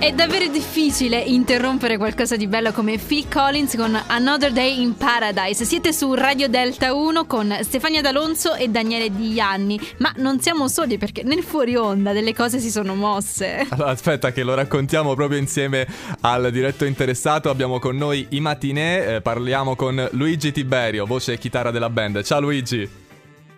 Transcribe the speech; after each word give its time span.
È 0.00 0.12
davvero 0.12 0.46
difficile 0.46 1.18
interrompere 1.18 1.96
qualcosa 1.96 2.36
di 2.36 2.46
bello 2.46 2.70
come 2.70 2.98
Phil 2.98 3.26
Collins 3.28 3.74
con 3.74 4.00
Another 4.06 4.52
Day 4.52 4.80
in 4.80 4.96
Paradise. 4.96 5.64
Siete 5.64 5.92
su 5.92 6.14
Radio 6.14 6.48
Delta 6.48 6.94
1 6.94 7.26
con 7.26 7.52
Stefania 7.62 8.00
D'Alonso 8.00 8.54
e 8.54 8.68
Daniele 8.68 9.10
Di 9.10 9.32
Ianni, 9.32 9.78
ma 9.96 10.12
non 10.18 10.38
siamo 10.38 10.68
soli 10.68 10.98
perché 10.98 11.24
nel 11.24 11.42
fuori 11.42 11.74
onda 11.74 12.12
delle 12.12 12.32
cose 12.32 12.60
si 12.60 12.70
sono 12.70 12.94
mosse. 12.94 13.66
Allora, 13.70 13.90
aspetta 13.90 14.30
che 14.30 14.44
lo 14.44 14.54
raccontiamo 14.54 15.14
proprio 15.14 15.40
insieme 15.40 15.84
al 16.20 16.52
diretto 16.52 16.84
interessato. 16.84 17.50
Abbiamo 17.50 17.80
con 17.80 17.96
noi 17.96 18.24
i 18.30 18.40
matinè, 18.40 19.16
eh, 19.16 19.20
parliamo 19.20 19.74
con 19.74 20.08
Luigi 20.12 20.52
Tiberio, 20.52 21.06
voce 21.06 21.32
e 21.32 21.38
chitarra 21.38 21.72
della 21.72 21.90
band. 21.90 22.22
Ciao 22.22 22.40
Luigi. 22.40 23.07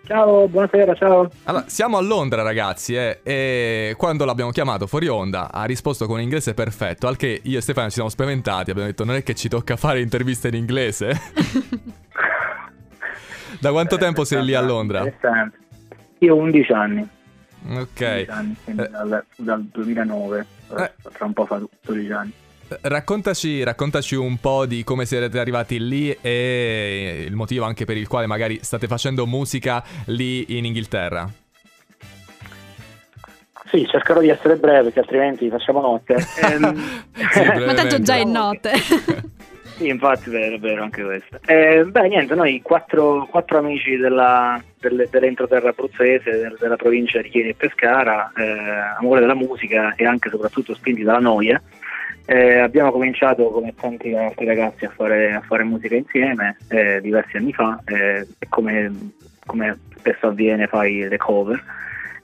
Ciao, 0.03 0.47
buonasera, 0.47 0.93
ciao. 0.95 1.29
Allora, 1.43 1.65
siamo 1.67 1.97
a 1.97 2.01
Londra, 2.01 2.41
ragazzi, 2.41 2.95
eh, 2.95 3.19
e 3.23 3.93
quando 3.97 4.25
l'abbiamo 4.25 4.51
chiamato 4.51 4.87
fuori 4.87 5.07
onda 5.07 5.51
ha 5.51 5.63
risposto 5.65 6.05
con 6.05 6.15
un 6.15 6.21
inglese 6.21 6.53
perfetto, 6.53 7.07
al 7.07 7.15
che 7.15 7.39
io 7.43 7.59
e 7.59 7.61
Stefano 7.61 7.87
ci 7.87 7.93
siamo 7.93 8.09
spaventati, 8.09 8.71
abbiamo 8.71 8.89
detto 8.89 9.05
non 9.05 9.15
è 9.15 9.23
che 9.23 9.35
ci 9.35 9.47
tocca 9.47 9.75
fare 9.77 10.01
interviste 10.01 10.49
in 10.49 10.55
inglese. 10.55 11.13
da 13.59 13.71
quanto 13.71 13.97
tempo 13.97 14.25
sei 14.25 14.43
lì 14.43 14.53
a 14.53 14.61
Londra? 14.61 15.05
Io 16.19 16.35
ho 16.35 16.37
11 16.37 16.71
anni. 16.73 17.07
Ok. 17.69 18.01
11 18.01 18.29
anni, 18.31 18.55
Eh. 18.65 18.73
dal, 18.73 19.23
dal 19.37 19.63
2009, 19.71 20.45
Eh. 20.77 20.91
tra 21.13 21.25
un 21.25 21.33
po' 21.33 21.45
fa 21.45 21.61
12 21.81 22.11
anni. 22.11 22.33
Raccontaci, 22.79 23.63
raccontaci 23.63 24.15
un 24.15 24.37
po' 24.37 24.65
di 24.65 24.83
come 24.85 25.05
siete 25.05 25.37
arrivati 25.39 25.77
lì 25.85 26.15
e 26.21 27.25
il 27.27 27.35
motivo 27.35 27.65
anche 27.65 27.83
per 27.83 27.97
il 27.97 28.07
quale 28.07 28.27
magari 28.27 28.59
state 28.61 28.87
facendo 28.87 29.25
musica 29.27 29.83
lì 30.05 30.57
in 30.57 30.63
Inghilterra. 30.65 31.29
Sì, 33.65 33.85
cercherò 33.87 34.19
di 34.21 34.29
essere 34.29 34.55
breve 34.55 34.83
perché 34.83 34.99
altrimenti 34.99 35.49
facciamo 35.49 35.81
notte. 35.81 36.15
Ehm, 36.41 36.75
Sì, 37.31 37.43
Ma 37.65 37.73
tanto 37.73 38.01
già 38.01 38.15
è 38.15 38.23
notte. 38.23 38.71
Sì, 39.81 39.87
infatti, 39.87 40.29
vero, 40.29 40.59
vero, 40.59 40.83
anche 40.83 41.01
questo. 41.01 41.39
Eh, 41.47 41.83
beh, 41.85 42.07
niente, 42.07 42.35
noi 42.35 42.61
quattro, 42.61 43.25
quattro 43.31 43.57
amici 43.57 43.95
della, 43.97 44.61
delle- 44.79 45.07
dell'entroterra 45.09 45.69
abruzzese, 45.69 46.29
del- 46.29 46.57
della 46.59 46.75
provincia 46.75 47.19
di 47.19 47.29
Chieri 47.29 47.49
e 47.49 47.55
Pescara, 47.55 48.31
eh, 48.37 48.97
amore 48.99 49.21
della 49.21 49.33
musica 49.33 49.95
e 49.95 50.05
anche 50.05 50.27
e 50.27 50.31
soprattutto 50.31 50.75
spinti 50.75 51.01
dalla 51.01 51.17
noia, 51.17 51.59
eh, 52.25 52.59
abbiamo 52.59 52.91
cominciato 52.91 53.49
come 53.49 53.73
tanti 53.75 54.13
altri 54.13 54.45
ragazzi 54.45 54.85
a 54.85 54.89
fare, 54.89 55.33
a 55.33 55.41
fare 55.41 55.63
musica 55.63 55.95
insieme 55.95 56.57
eh, 56.69 56.99
diversi 57.01 57.37
anni 57.37 57.53
fa 57.53 57.81
e 57.85 58.27
come, 58.49 59.11
come 59.45 59.77
spesso 59.97 60.27
avviene 60.27 60.67
fai 60.67 61.07
le 61.07 61.17
cover. 61.17 61.63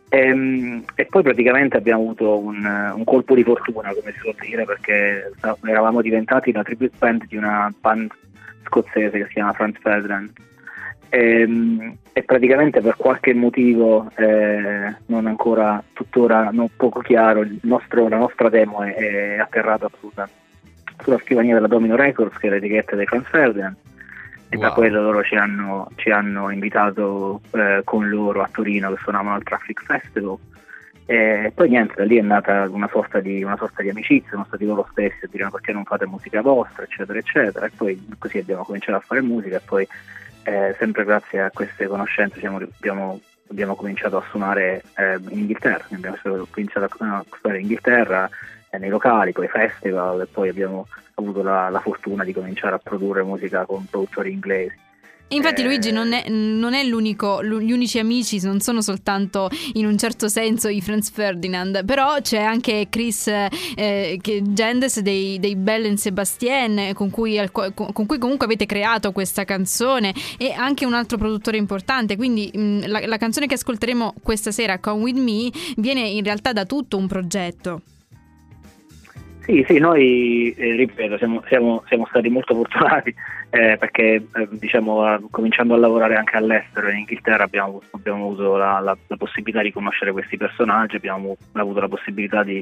Ehm, 0.09 0.83
E, 0.95 1.05
poi 1.05 1.21
praticamente 1.21 1.77
abbiamo 1.77 2.01
avuto 2.03 2.39
un, 2.39 2.63
un 2.95 3.03
colpo 3.03 3.35
di 3.35 3.43
fortuna, 3.43 3.93
come 3.93 4.13
si 4.13 4.19
suol 4.19 4.35
dire, 4.39 4.65
perché 4.65 5.31
eravamo 5.65 6.01
diventati 6.01 6.51
la 6.51 6.63
tribute 6.63 6.95
band 6.97 7.25
di 7.27 7.35
una 7.35 7.71
band 7.79 8.11
scozzese 8.65 9.17
che 9.17 9.25
si 9.25 9.33
chiama 9.33 9.53
Franz 9.53 9.77
Ferdinand. 9.79 10.31
Ehm, 11.09 11.97
E, 12.17 12.23
praticamente 12.23 12.81
per 12.81 12.95
qualche 12.97 13.31
motivo 13.35 14.09
eh, 14.15 14.91
non 15.05 15.27
ancora 15.27 15.83
tuttora 15.93 16.49
non 16.51 16.67
poco 16.75 17.01
chiaro, 17.01 17.41
il 17.41 17.59
nostro- 17.61 18.07
la 18.07 18.17
nostra 18.17 18.49
demo 18.49 18.81
è, 18.81 18.95
è 18.95 19.37
atterrata 19.37 19.87
sulla, 19.99 20.27
sulla 20.99 21.19
scrivania 21.19 21.53
della 21.53 21.67
Domino 21.67 21.95
Records, 21.95 22.35
che 22.39 22.47
è 22.47 22.49
l'etichetta 22.49 22.95
dei 22.95 23.05
Franz 23.05 23.27
Ferdinand 23.29 23.75
e 24.49 24.57
da 24.57 24.67
Wow. 24.67 24.75
quello 24.75 25.01
loro 25.03 25.21
ci 25.23 25.35
hanno, 25.35 25.91
ci 25.95 26.09
hanno 26.09 26.49
invitato 26.49 27.41
eh, 27.51 27.81
con 27.83 28.09
loro 28.09 28.41
a 28.41 28.49
Torino 28.51 28.91
che 28.91 28.99
suonavano 29.03 29.35
al 29.35 29.43
Traffic 29.43 29.83
Festival. 29.83 30.37
E 31.05 31.51
poi 31.53 31.69
niente, 31.69 31.93
da 31.97 32.03
lì 32.03 32.17
è 32.17 32.21
nata 32.23 32.67
una 32.69 32.89
sorta 32.91 33.19
di, 33.19 33.43
una 33.43 33.57
sorta 33.57 33.83
di 33.83 33.89
amicizia, 33.89 34.31
sono 34.31 34.45
stati 34.47 34.65
loro 34.65 34.87
stessi 34.89 35.23
a 35.25 35.27
dire 35.29 35.43
"Ma 35.43 35.51
perché 35.51 35.71
non 35.71 35.83
fate 35.85 36.07
musica 36.07 36.41
vostra? 36.41 36.83
eccetera 36.83 37.19
eccetera. 37.19 37.67
E 37.67 37.71
poi 37.77 38.07
così 38.17 38.39
abbiamo 38.39 38.63
cominciato 38.63 38.97
a 38.97 39.01
fare 39.01 39.21
musica 39.21 39.57
e 39.57 39.61
poi 39.63 39.87
eh, 40.47 40.73
sempre 40.79 41.03
grazie 41.03 41.41
a 41.41 41.51
queste 41.51 41.87
conoscenze 41.87 42.39
siamo- 42.39 42.57
abbiamo, 42.57 43.19
abbiamo 43.49 43.75
cominciato 43.75 44.15
a 44.15 44.23
suonare 44.29 44.81
eh, 44.95 45.19
in 45.29 45.39
Inghilterra, 45.39 45.85
abbiamo 45.91 46.15
cominciato 46.49 46.85
a 46.85 46.89
suonare 46.89 47.59
in 47.59 47.63
Inghilterra 47.63 48.29
eh, 48.69 48.77
nei 48.77 48.89
locali, 48.89 49.33
poi 49.33 49.49
festival 49.49 50.21
e 50.21 50.25
poi 50.25 50.47
abbiamo 50.47 50.87
avuto 51.15 51.43
la, 51.43 51.67
la 51.67 51.81
fortuna 51.81 52.23
di 52.23 52.31
cominciare 52.31 52.75
a 52.75 52.79
produrre 52.79 53.23
musica 53.23 53.65
con 53.65 53.85
produttori 53.89 54.31
inglesi. 54.31 54.85
Infatti 55.29 55.61
Eh, 55.61 55.65
Luigi 55.65 55.91
non 55.91 56.13
è, 56.13 56.29
non 56.29 56.73
è 56.73 56.85
l'unico, 56.85 57.41
lu- 57.41 57.59
gli 57.59 57.73
unici 57.73 57.99
amici 57.99 58.39
non 58.43 58.61
sono 58.61 58.81
soltanto 58.81 59.49
in 59.73 59.85
un 59.85 59.97
certo 59.97 60.29
senso 60.29 60.69
i 60.69 60.79
Franz 60.79 61.11
Ferdinand, 61.11 61.83
però 61.83 62.21
c'è 62.21 62.39
anche 62.39 62.87
Chris 62.89 63.27
eh, 63.27 64.19
Gendes 64.21 65.01
dei, 65.01 65.37
dei 65.39 65.57
Bell 65.57 65.85
and 65.85 65.97
Sebastien 65.97 66.93
con 66.93 67.09
cui, 67.09 67.37
con 67.51 68.05
cui 68.05 68.17
comunque 68.17 68.45
avete 68.45 68.65
creato 68.65 69.11
questa 69.11 69.43
canzone 69.43 70.13
e 70.37 70.51
anche 70.51 70.85
un 70.85 70.93
altro 70.93 71.17
produttore 71.17 71.57
importante, 71.57 72.15
quindi 72.15 72.49
mh, 72.53 72.87
la, 72.87 73.05
la 73.05 73.17
canzone 73.17 73.47
che 73.47 73.55
ascolteremo 73.55 74.15
questa 74.23 74.51
sera, 74.51 74.79
Come 74.79 75.01
With 75.01 75.17
Me, 75.17 75.51
viene 75.75 76.07
in 76.07 76.23
realtà 76.23 76.53
da 76.53 76.65
tutto 76.65 76.95
un 76.95 77.07
progetto. 77.07 77.81
Sì, 79.47 79.63
sì, 79.65 79.77
noi 79.79 80.51
eh, 80.57 80.75
ripeto, 80.75 81.17
siamo, 81.17 81.41
siamo- 81.47 81.81
siamo 81.87 82.05
stati 82.09 82.27
molto 82.27 82.53
fortunati 82.53 83.15
eh, 83.49 83.77
perché 83.79 84.15
eh, 84.15 84.47
diciamo, 84.51 85.03
a- 85.05 85.21
cominciando 85.31 85.73
a 85.73 85.77
lavorare 85.77 86.15
anche 86.17 86.35
all'estero 86.35 86.89
in 86.89 86.97
Inghilterra 86.97 87.45
abbiamo, 87.45 87.81
abbiamo 87.91 88.25
avuto 88.25 88.57
la, 88.57 88.79
la- 88.81 88.97
la 89.07 89.15
possibilità 89.15 89.61
di 89.61 89.71
conoscere 89.71 90.11
questi 90.11 90.35
personaggi, 90.35 90.97
abbiamo 90.97 91.37
avuto 91.53 91.79
la 91.79 91.87
possibilità 91.87 92.43
di, 92.43 92.61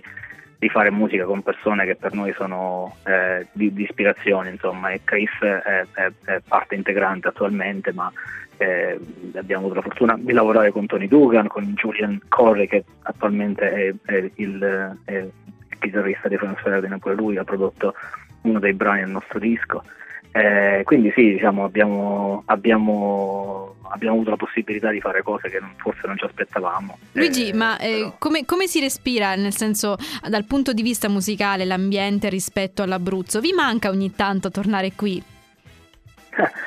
di 0.60 0.70
fare 0.70 0.92
musica 0.92 1.26
con 1.26 1.42
persone 1.42 1.86
che 1.86 1.96
per 1.96 2.14
noi 2.14 2.32
sono 2.38 2.96
eh, 3.08 3.48
di, 3.52 3.74
di 3.74 3.82
ispirazione, 3.82 4.52
insomma, 4.52 4.90
e 4.92 5.02
Chris 5.04 5.32
è, 5.42 5.86
è- 5.92 6.12
è 6.26 6.40
parte 6.48 6.76
integrante 6.76 7.30
attualmente, 7.30 7.94
ma 7.94 8.12
eh, 8.58 9.00
abbiamo 9.34 9.64
avuto 9.66 9.80
la 9.80 9.82
fortuna 9.82 10.16
di 10.20 10.32
lavorare 10.34 10.72
con 10.72 10.86
Tony 10.86 11.08
Dugan, 11.08 11.48
con 11.48 11.64
Julian 11.76 12.22
Corey 12.30 12.68
che 12.68 12.84
attualmente 13.02 13.72
è, 13.72 13.94
è 14.06 14.30
il, 14.36 14.98
è 15.04 15.26
chitarrista 15.86 16.28
di 16.28 16.38
Franz 16.38 16.60
Ferdinand, 16.62 17.00
pure 17.02 17.16
lui 17.16 17.38
ha 17.38 17.44
prodotto 17.44 17.94
uno 18.42 18.60
dei 18.60 18.74
brani 18.74 19.02
del 19.02 19.10
nostro 19.12 19.40
disco. 19.40 19.84
Eh, 20.32 20.82
quindi 20.84 21.12
sì, 21.16 21.32
diciamo, 21.32 21.64
abbiamo, 21.64 22.44
abbiamo, 22.48 23.76
abbiamo 23.90 24.16
avuto 24.16 24.32
la 24.32 24.36
possibilità 24.36 24.90
di 24.92 25.00
fare 25.00 25.24
cose 25.24 25.50
che 25.50 25.60
non- 25.62 25.72
forse 25.78 26.02
non 26.08 26.18
ci 26.18 26.26
aspettavamo. 26.26 26.98
Luigi, 27.14 27.50
Eh, 27.50 27.54
ma 27.54 27.78
eh, 27.78 27.92
però- 27.94 28.16
come, 28.20 28.44
come 28.44 28.68
si 28.68 28.82
respira, 28.82 29.36
nel 29.36 29.56
senso, 29.56 29.96
dal 30.28 30.44
punto 30.44 30.74
di 30.74 30.82
vista 30.82 31.08
musicale, 31.08 31.64
l'ambiente 31.64 32.28
rispetto 32.28 32.84
all'Abruzzo? 32.84 33.40
Vi 33.40 33.54
manca 33.54 33.90
ogni 33.90 34.14
tanto 34.14 34.52
tornare 34.52 34.92
qui? 34.94 35.24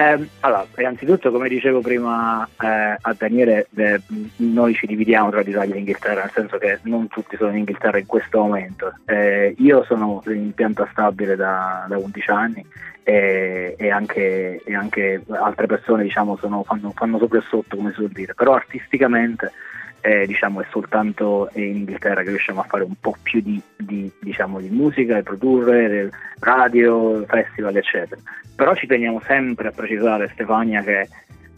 Eh, 0.00 0.28
allora, 0.40 0.66
innanzitutto, 0.78 1.30
come 1.30 1.46
dicevo 1.46 1.82
prima 1.82 2.48
eh, 2.58 2.96
a 2.98 3.14
Daniele, 3.18 3.66
eh, 3.76 4.00
noi 4.36 4.72
ci 4.72 4.86
dividiamo 4.86 5.28
tra 5.28 5.42
l'Italia 5.42 5.74
e 5.74 5.76
l'Inghilterra, 5.76 6.22
nel 6.22 6.30
senso 6.32 6.56
che 6.56 6.78
non 6.84 7.06
tutti 7.08 7.36
sono 7.36 7.50
in 7.50 7.58
Inghilterra 7.58 7.98
in 7.98 8.06
questo 8.06 8.38
momento. 8.38 8.94
Eh, 9.04 9.54
io 9.58 9.84
sono 9.84 10.22
in 10.28 10.54
pianta 10.54 10.88
stabile 10.90 11.36
da, 11.36 11.84
da 11.86 11.98
11 11.98 12.30
anni 12.30 12.64
e, 13.02 13.74
e 13.76 13.90
anche, 13.90 14.62
e 14.64 14.74
anche 14.74 15.22
altre 15.28 15.66
persone 15.66 16.02
diciamo, 16.02 16.38
sono- 16.38 16.62
fanno, 16.62 16.92
fanno 16.94 17.18
sopra 17.18 17.38
e 17.38 17.42
sotto, 17.42 17.76
come 17.76 17.90
si 17.90 17.96
suol 17.96 18.08
dire, 18.08 18.32
però 18.32 18.54
artisticamente 18.54 19.52
eh, 20.00 20.26
diciamo, 20.26 20.60
è 20.60 20.66
soltanto 20.70 21.50
in 21.54 21.76
Inghilterra 21.76 22.22
che 22.22 22.30
riusciamo 22.30 22.60
a 22.60 22.64
fare 22.64 22.84
un 22.84 22.94
po' 22.98 23.16
più 23.22 23.40
di, 23.40 23.60
di, 23.76 24.10
diciamo, 24.20 24.60
di 24.60 24.68
musica, 24.68 25.16
di 25.16 25.22
produrre, 25.22 26.10
radio, 26.40 27.24
festival, 27.26 27.76
eccetera. 27.76 28.20
Però 28.54 28.74
ci 28.74 28.86
teniamo 28.86 29.20
sempre 29.26 29.68
a 29.68 29.72
precisare, 29.72 30.30
Stefania, 30.32 30.82
che 30.82 31.08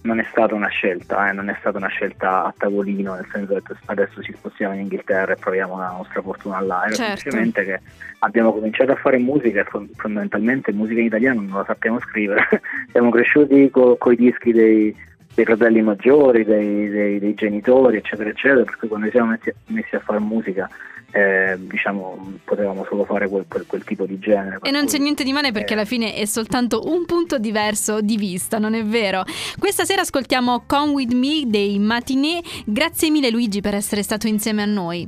non 0.03 0.19
è 0.19 0.27
stata 0.31 0.55
una 0.55 0.69
scelta, 0.69 1.29
eh, 1.29 1.33
non 1.33 1.49
è 1.49 1.57
stata 1.61 1.79
una 1.79 1.89
scelta 1.89 2.45
a 2.45 2.55
tavolino, 2.57 3.15
nel 3.15 3.29
senso 3.31 3.55
che 3.55 3.75
adesso 3.87 4.23
ci 4.23 4.33
spostiamo 4.33 4.75
in 4.75 4.81
Inghilterra 4.81 5.33
e 5.33 5.37
proviamo 5.37 5.79
la 5.79 5.91
nostra 5.97 6.21
fortuna 6.23 6.61
là. 6.61 6.85
Era 6.87 6.95
Certo. 6.95 7.17
semplicemente 7.17 7.65
che 7.65 7.81
abbiamo 8.21 8.53
cominciato 8.53 8.93
a 8.93 8.97
fare 8.97 9.19
musica 9.19 9.61
e 9.61 9.65
fon- 9.65 9.89
fondamentalmente 9.95 10.73
musica 10.73 11.01
in 11.01 11.07
italiano 11.07 11.41
non 11.41 11.59
la 11.59 11.65
sappiamo 11.65 12.01
scrivere. 12.01 12.47
Siamo 12.91 13.11
cresciuti 13.11 13.71
con 13.71 13.97
i 14.13 14.17
dischi 14.17 14.53
dei, 14.53 14.95
dei 15.35 15.45
fratelli 15.45 15.83
maggiori, 15.83 16.45
dei, 16.45 16.89
dei- 16.89 17.19
dei 17.19 17.35
genitori, 17.35 17.97
eccetera, 17.97 18.29
eccetera, 18.29 18.65
per 18.65 18.77
cui 18.77 18.89
quando 18.89 19.09
siamo 19.11 19.31
messi, 19.31 19.53
messi 19.67 19.95
a 19.97 20.01
fare 20.01 20.19
musica 20.21 20.69
eh, 21.15 21.59
diciamo 21.59 22.39
potevamo 22.43 22.87
solo 22.89 23.05
fare 23.05 23.29
quel, 23.29 23.45
quel- 23.47 23.67
quel 23.67 23.85
tipo 23.85 24.07
di 24.07 24.19
genere. 24.19 24.59
E 24.63 24.71
non 24.71 24.85
cui- 24.85 24.93
c'è 24.93 24.99
niente 24.99 25.25
di 25.25 25.33
male 25.33 25.53
perché 25.53 25.75
eh, 25.75 25.77
alla 25.77 25.85
fine 25.85 26.15
è 26.15 26.25
soltanto 26.25 26.83
un 26.87 27.05
punto 27.05 27.39
diverso 27.39 28.01
di 28.01 28.17
vista, 28.17 28.59
non 28.59 28.73
è 28.75 28.83
vero? 28.83 29.23
Questa 29.59 29.85
sera 29.85 30.01
ascoltiamo 30.03 30.65
Come 30.67 30.93
With 30.93 31.13
Me 31.13 31.43
dei 31.47 31.79
Matinee. 31.79 32.41
Grazie 32.65 33.11
mille 33.11 33.31
Luigi 33.31 33.61
per 33.61 33.75
essere 33.75 34.03
stato 34.03 34.27
insieme 34.27 34.63
a 34.63 34.67
noi. 34.67 35.07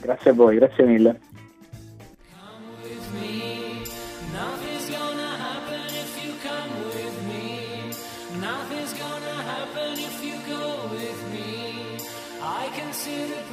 Grazie 0.00 0.30
a 0.30 0.34
voi, 0.34 0.56
grazie 0.56 0.84
mille. 0.84 1.18
to 13.04 13.10
the 13.10 13.43